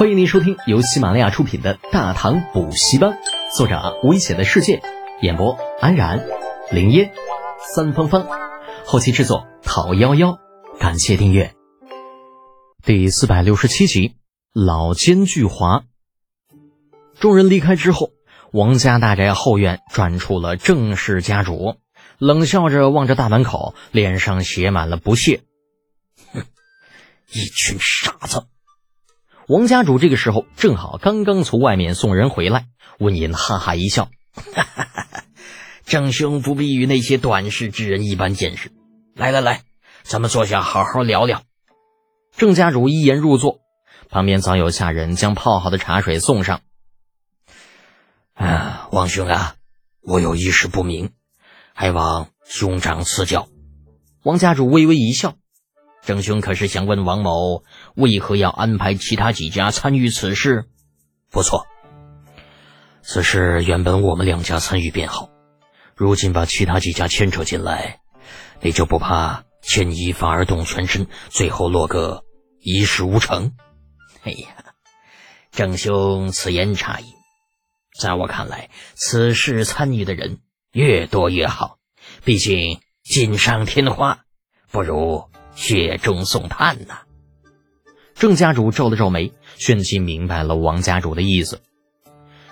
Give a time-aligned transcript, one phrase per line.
[0.00, 3.10] 欢迎您收听由喜马拉雅出品的《大唐补习班》，
[3.54, 4.80] 作者危险的世界，
[5.20, 6.26] 演播安然、
[6.70, 7.12] 林烟、
[7.74, 8.26] 三芳芳，
[8.86, 10.38] 后期制作陶幺幺。
[10.78, 11.54] 感谢订阅。
[12.82, 14.14] 第四百六十七集，
[14.54, 15.82] 老奸巨猾。
[17.18, 18.12] 众人离开之后，
[18.54, 21.76] 王家大宅后院转出了郑氏家主，
[22.16, 25.42] 冷笑着望着大门口，脸上写满了不屑。
[26.32, 26.44] 哼，
[27.34, 28.46] 一群傻子。
[29.50, 32.66] 王家主这个时候正好刚刚从外面送人回来，
[33.00, 35.24] 温言哈哈一笑：“哈哈哈哈
[35.84, 38.70] 郑兄不必与那些短视之人一般见识。
[39.12, 39.62] 来来来，
[40.04, 41.42] 咱们坐下好好聊聊。”
[42.38, 43.58] 郑家主一言入座，
[44.08, 46.60] 旁边早有下人将泡好的茶水送上。
[48.34, 49.56] 啊，王兄啊，
[50.00, 51.10] 我有一事不明，
[51.74, 53.48] 还望兄长赐教。
[54.22, 55.34] 王家主微微一笑。
[56.02, 57.62] 郑兄可是想问王某
[57.94, 60.64] 为何要安排其他几家参与此事？
[61.30, 61.66] 不错，
[63.02, 65.28] 此事原本我们两家参与便好，
[65.94, 68.00] 如今把其他几家牵扯进来，
[68.60, 72.24] 你就不怕牵一发而动全身，最后落个
[72.60, 73.52] 一事无成？
[74.24, 74.48] 哎呀，
[75.52, 77.14] 郑兄此言差矣，
[78.00, 80.40] 在我看来，此事参与的人
[80.72, 81.78] 越多越好，
[82.24, 84.24] 毕竟锦上添花，
[84.72, 85.29] 不如。
[85.54, 87.00] 雪中送炭呐！
[88.14, 91.60] 郑家主皱了皱眉，旋即明白了王家主的意思，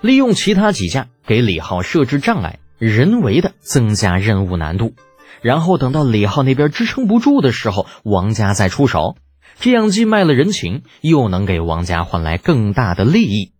[0.00, 4.94] 利用其他几家给李浩设置障碍，人为的增加任务难度，
[5.42, 9.16] 然后等到李浩那边支撑不住的时候，王家再出手，
[9.58, 13.52] 这样既卖了人情，又能给王家换来更大的利益。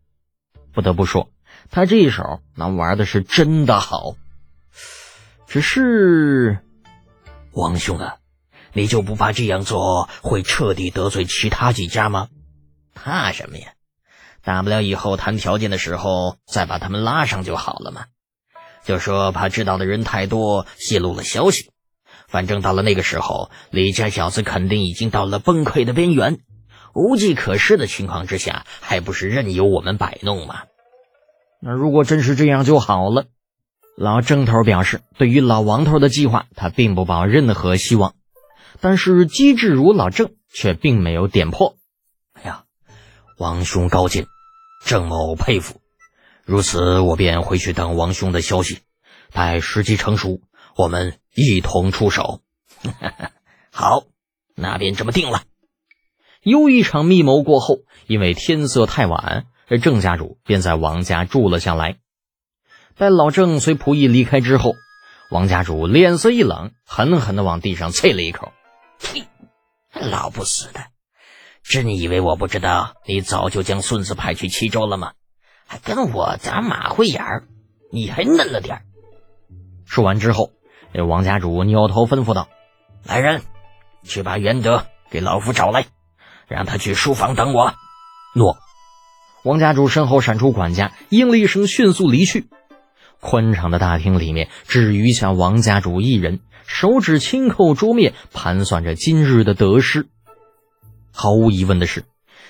[0.72, 1.30] 不得不说，
[1.70, 4.14] 他这一手那玩的是真的好。
[5.48, 6.58] 只是，
[7.52, 8.16] 王兄啊。
[8.76, 12.28] 你就不怕这样做会彻底得罪其他几家吗？
[12.94, 13.68] 怕什么呀？
[14.44, 18.04] 大不了以后谈条件的时候再把他们拉上就好了嘛。
[18.84, 21.70] 就说怕知道的人太多，泄露了消息。
[22.28, 26.40] 反正到了那个时候，李家小子肯定已经到了崩溃的边缘，
[26.94, 30.64] 无计可施的情况之下，还不是任由我们摆弄吗？
[31.62, 33.24] 那如果真是这样就好了。
[33.96, 38.12] 老郑头表示，对于老王头的计划，他并不抱任何希望。
[38.80, 41.76] 但是机智如老郑却并没有点破。
[42.32, 42.64] 哎呀，
[43.38, 44.26] 王兄高见，
[44.84, 45.80] 郑某佩服。
[46.44, 48.78] 如此，我便回去等王兄的消息，
[49.32, 50.40] 待时机成熟，
[50.76, 52.40] 我们一同出手。
[53.72, 54.04] 好，
[54.54, 55.42] 那便这么定了。
[56.42, 59.46] 又一场密谋过后，因为天色太晚，
[59.82, 61.96] 郑家主便在王家住了下来。
[62.96, 64.74] 待老郑随仆役离开之后，
[65.32, 68.52] 王家主脸色一冷，狠狠地往地上啐了一口。
[68.98, 69.26] 呸！
[69.92, 70.80] 老不死的，
[71.62, 75.12] 真以为我不知道你早就将孙子派去齐州了吗？
[75.66, 77.48] 还跟我砸马虎眼儿，
[77.92, 78.82] 你还嫩了点儿。
[79.84, 80.52] 说完之后，
[80.92, 82.48] 那王家主扭头吩咐道
[83.02, 83.42] ：“来人，
[84.04, 85.86] 去把元德给老夫找来，
[86.46, 87.74] 让他去书房等我。”
[88.34, 88.58] 诺。
[89.44, 92.48] 王家主身后闪出管家，应了一声，迅速离去。
[93.20, 96.40] 宽敞的大厅里面，只余下王家主一人。
[96.66, 100.08] 手指轻扣桌面，盘算着今日的得失。
[101.12, 102.04] 毫无疑问的是，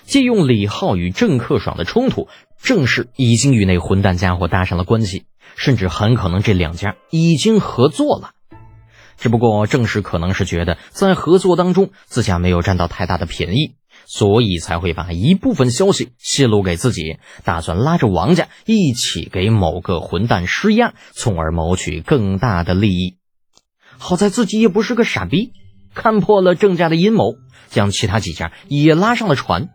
[0.05, 2.29] 借用李浩与郑克爽的冲突，
[2.63, 8.31] 郑氏已经与那混蛋家伙搭上了关系，甚至很可能这两家已经合作了。
[9.19, 13.75] 只不过郑氏可能是觉得在合作当中自家没有占到太大的便宜，
[14.07, 23.19] 所以才会把一部分消息泄露给自己，打算拉着王家一起给某个混蛋施压，从而谋取更大的利益。
[23.99, 25.53] 好在自己也不是个傻逼，
[25.95, 27.35] 看破了郑家的阴谋，
[27.69, 29.71] 将其他几家也拉上了船。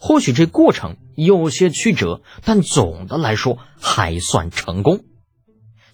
[0.00, 5.04] 或许这过程有些曲折，但总的来说还算成功。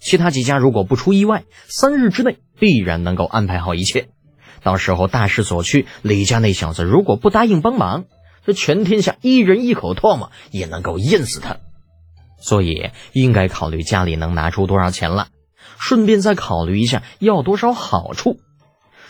[0.01, 4.09] 其他几家如果不出意外，三日之内必然能够安排好一切。
[4.63, 8.05] 到时候大势所趋，李家那小子如果不答应帮忙，
[8.45, 11.59] 这全天下一人一口唾沫也能够淹死他。
[12.41, 15.29] 所以应该考虑家里能拿出多少钱了。
[15.79, 18.39] 顺便再考虑一下要多少好处，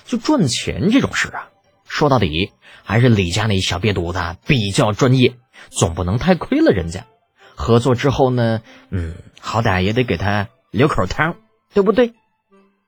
[0.05, 1.49] 就赚钱这种事啊，
[1.87, 2.53] 说到底
[2.85, 5.37] 还是李家那小瘪犊子比较专业，
[5.71, 7.06] 总不能太亏了人家。
[7.55, 8.61] 合作之后呢，
[8.91, 11.37] 嗯，好歹也得给他留口汤，
[11.73, 12.12] 对不对？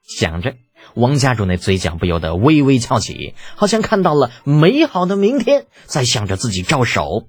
[0.02, 0.54] 想着，
[0.94, 7.26] 王家主那嘴角不由得微微翘起，好像看到了美好的明天，在向着自己招手。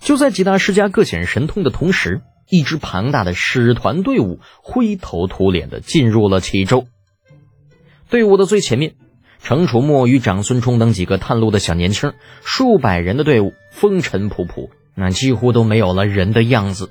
[0.00, 2.22] 就在几大世家各显神通的同时。
[2.50, 6.86] 一支庞大的使团队伍灰头土脸的进入了齐州。
[8.08, 8.94] 队伍的最前面，
[9.42, 16.90] 程楚墨与长孙冲等几个探路的小年轻，数百人的队伍，风尘仆仆，那几乎都没有了人的样子。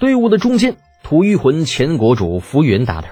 [0.00, 3.08] 队伍的中间，吐谷浑前国主浮云打头，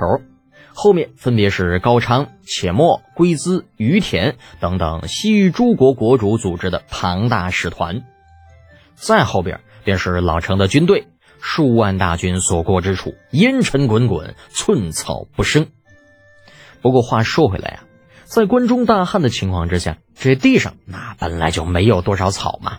[0.74, 8.04] 后面分别是高昌、且末、龟兹、于田等等西域诸国国主组织的庞大使团，
[8.94, 11.06] 再后边便是老程的军队，
[11.40, 15.69] 数万大军所过之处，烟尘滚滚，寸草不生。
[16.80, 17.84] 不过话说回来啊，
[18.24, 22.78] 在关中大旱的情况之下，这地上那本来就没有多少草嘛。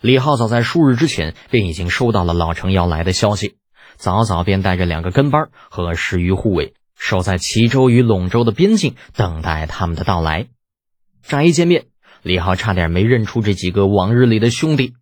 [0.00, 3.56] 李浩早在数日之前便已经收到了老程要来的消息，
[3.96, 10.48] 早早便带着两个跟班和十余护卫守在齐州与陇州的边境，等待他们的到来。
[11.22, 11.86] 乍一见面，
[12.22, 14.94] 李浩差点没认出这几个往日里的兄弟，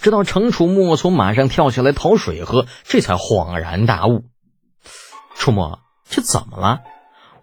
[0.00, 4.24] 直到程楚墨从马上跳下来讨水喝，这才恍然大悟：
[5.36, 6.80] 楚墨，这怎么了？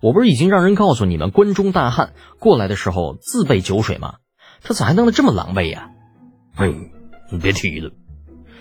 [0.02, 4.16] 我不是已经让人告诉你们，关中大汉过来的时候自备酒水吗？
[4.64, 5.90] 他咋还弄得这么狼狈呀？
[6.56, 6.68] 哎，
[7.32, 7.92] 你别提了。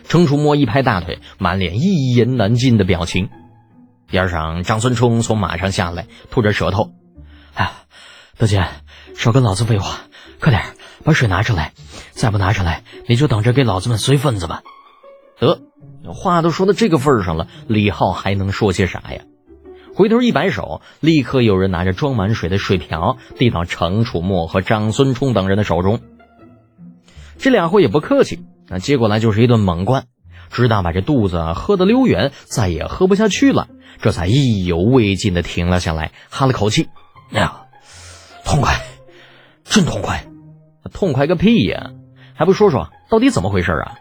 [0.06, 3.30] 程楚墨一拍大腿，满脸一言难尽的表情。
[4.10, 6.92] 边上张孙冲从马上下来，吐着舌头
[7.54, 7.70] ：“哎，
[8.36, 8.66] 德姐，
[9.14, 10.00] 少跟老子废话，
[10.40, 10.62] 快点
[11.04, 11.72] 把水拿出来。
[12.12, 14.62] 再不拿出来，你就等着给老子们随份子吧。”
[15.40, 15.62] 得，
[16.12, 19.22] 话都说到这个份上了，李浩还能说些啥呀？
[19.94, 26.00] 回头一摆手，立刻有人拿着装满水的水瓢递到程楚墨和张孙冲等人的手中。
[27.38, 30.04] 这俩货也不客气，那接过来就是一顿猛灌，
[30.50, 33.68] 直到把这肚子喝得溜圆，再也喝不下去了，
[34.00, 36.88] 这才意犹未尽的停了下来，哈了口气
[37.32, 37.62] ：“哎呀，
[38.44, 38.80] 痛快，
[39.64, 40.26] 真痛快！
[40.92, 41.92] 痛快个屁呀！
[42.34, 43.94] 还不说说到底怎么回事啊？”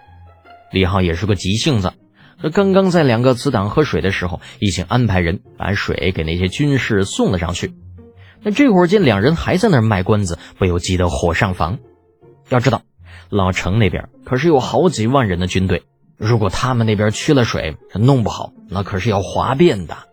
[0.74, 1.94] 李浩也是个急性子。
[2.42, 7.74] 这刚刚在两个子党喝水的时候，已经安排人把水给那些军士送了上去。
[8.42, 11.80] 那这会儿见两人还在那儿卖关子，不由急得火上房。
[12.48, 12.84] 要知道，
[13.30, 15.84] 老城那边可是有好几万人的军队，
[16.20, 20.10] 如果他们那边缺了水，弄不好那可是要哗变的。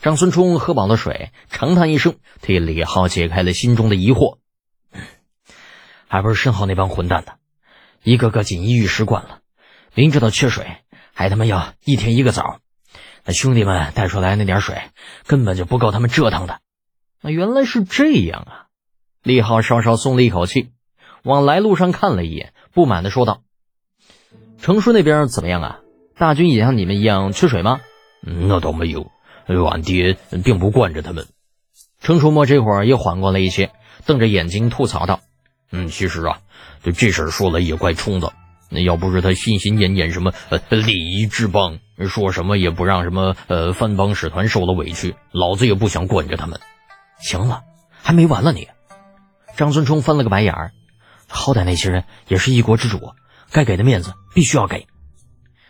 [0.00, 4.38] 张孙冲喝饱了水，长叹一声，替李浩解开了心中的疑惑。
[6.08, 7.36] 还不是身后那帮混蛋的，
[8.02, 9.40] 一个个锦衣玉食惯了，
[9.94, 10.66] 明知道缺水。
[11.12, 12.60] 还他妈要一天一个枣，
[13.24, 14.80] 那兄弟们带出来那点水
[15.26, 16.60] 根本就不够他们折腾的。
[17.20, 18.66] 那原来是这样啊！
[19.22, 20.70] 李浩稍稍松了一口气，
[21.24, 23.42] 往来路上看了一眼，不满的说道
[24.60, 25.78] ：“程叔那边怎么样啊？
[26.16, 27.80] 大军也像你们一样缺水吗
[28.20, 29.10] ？”“那倒没有，
[29.46, 31.26] 俺爹并不惯着他们。”
[32.02, 33.70] 程初墨这会儿也缓过来一些，
[34.06, 35.20] 瞪着眼睛吐槽道
[35.70, 36.38] ：“嗯，其实啊，
[36.82, 38.32] 这这事儿说来也怪冲的。”
[38.70, 46.60] 那要不是他心心念念什么呃礼仪之邦，说什么也不让什么呃藩邦使团受了委屈，老子也不想惯着他们。
[47.18, 47.62] 行了，
[48.02, 48.68] 还没完了你！
[49.56, 50.72] 张孙冲翻了个白眼儿，
[51.28, 53.14] 好歹那些人也是一国之主，
[53.50, 54.86] 该给的面子必须要给。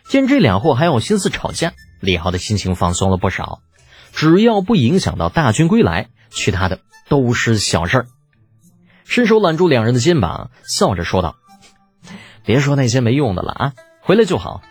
[0.08, 3.60] 见这两货还有心思吵架，李浩的心情放松了不少。
[4.12, 8.06] 只要不影响到大军归来，其他的都是小事儿。
[9.04, 11.36] 伸手揽住两人的肩膀，笑着说道。
[12.44, 14.62] 别说那些没用的了啊，回来就好。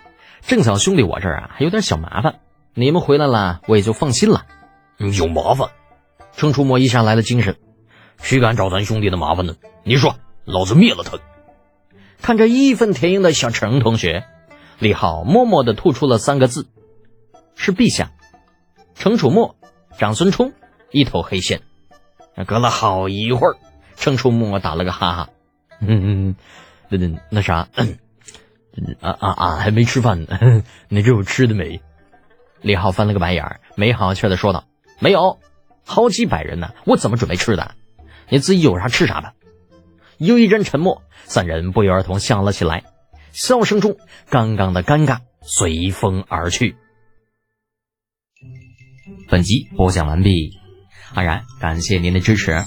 [0.48, 2.40] 正巧兄弟我这儿啊还有点小麻烦，
[2.74, 4.46] 你们回来了我也就放心了。
[4.98, 5.70] 有麻烦？
[6.36, 7.58] 程楚墨一下来了精神，
[8.22, 9.56] 谁敢找咱兄弟的麻烦呢？
[9.84, 10.16] 你说，
[10.46, 11.20] 老子灭了他！
[12.22, 14.26] 看着义愤填膺的小程同学，
[14.80, 16.68] 李浩默默的吐出了三个字
[17.56, 18.12] ：“是陛下。”
[18.96, 19.56] 程楚墨、
[19.98, 20.54] 长孙冲
[20.92, 21.62] 一头黑线。
[22.46, 23.58] 隔了好一会儿，
[23.96, 25.30] 程楚墨打了个哈哈，
[25.80, 26.36] 嗯嗯。
[26.90, 26.98] 那
[27.30, 27.98] 那啥，嗯，
[29.02, 29.56] 啊啊啊！
[29.56, 31.82] 还没吃饭呢， 你这有吃的没？
[32.62, 34.64] 李浩翻了个白眼儿，没好气的说道
[35.00, 35.40] ：“没有，
[35.86, 37.76] 好几百人呢，我怎么准备吃的？
[38.30, 39.34] 你自己有啥吃啥吧。”
[40.18, 42.84] 又一阵沉默，三人不约而同笑了起来，
[43.32, 43.98] 笑声中
[44.30, 46.76] 刚刚的尴尬随风而去。
[49.30, 50.58] 本集播讲完毕，
[51.14, 52.64] 安然感谢您的支持。